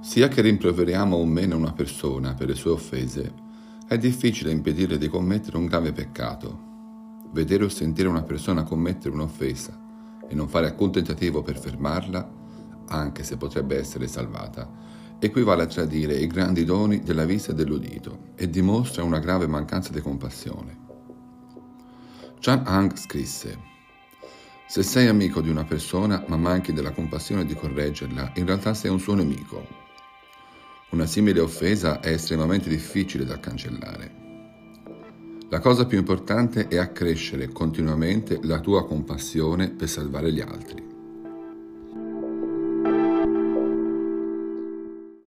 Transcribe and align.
Sia 0.00 0.28
che 0.28 0.40
rimproveriamo 0.40 1.14
o 1.14 1.26
meno 1.26 1.58
una 1.58 1.74
persona 1.74 2.32
per 2.32 2.48
le 2.48 2.54
sue 2.54 2.70
offese, 2.70 3.34
è 3.86 3.98
difficile 3.98 4.50
impedirle 4.50 4.96
di 4.96 5.08
commettere 5.08 5.58
un 5.58 5.66
grave 5.66 5.92
peccato. 5.92 6.68
Vedere 7.32 7.64
o 7.64 7.68
sentire 7.68 8.08
una 8.08 8.22
persona 8.22 8.62
commettere 8.62 9.12
un'offesa 9.12 9.78
e 10.26 10.34
non 10.34 10.48
fare 10.48 10.68
alcun 10.68 10.90
tentativo 10.90 11.42
per 11.42 11.58
fermarla, 11.58 12.28
anche 12.88 13.22
se 13.22 13.36
potrebbe 13.36 13.76
essere 13.76 14.08
salvata, 14.08 14.68
equivale 15.18 15.64
a 15.64 15.66
tradire 15.66 16.14
i 16.14 16.26
grandi 16.26 16.64
doni 16.64 17.00
della 17.00 17.26
vista 17.26 17.52
e 17.52 17.54
dell'udito 17.54 18.30
e 18.36 18.48
dimostra 18.48 19.04
una 19.04 19.18
grave 19.18 19.46
mancanza 19.46 19.92
di 19.92 20.00
compassione. 20.00 20.78
Chan 22.40 22.62
Hang 22.64 22.96
scrisse 22.96 23.58
Se 24.66 24.82
sei 24.82 25.08
amico 25.08 25.42
di 25.42 25.50
una 25.50 25.64
persona 25.64 26.24
ma 26.26 26.38
manchi 26.38 26.72
della 26.72 26.92
compassione 26.92 27.44
di 27.44 27.54
correggerla, 27.54 28.32
in 28.36 28.46
realtà 28.46 28.72
sei 28.72 28.90
un 28.90 28.98
suo 28.98 29.14
nemico. 29.14 29.79
Una 30.90 31.06
simile 31.06 31.38
offesa 31.38 32.00
è 32.00 32.08
estremamente 32.08 32.68
difficile 32.68 33.24
da 33.24 33.38
cancellare. 33.38 34.10
La 35.48 35.60
cosa 35.60 35.86
più 35.86 35.98
importante 35.98 36.66
è 36.66 36.78
accrescere 36.78 37.48
continuamente 37.48 38.40
la 38.42 38.58
tua 38.58 38.84
compassione 38.84 39.70
per 39.70 39.88
salvare 39.88 40.32
gli 40.32 40.40
altri. 40.40 40.89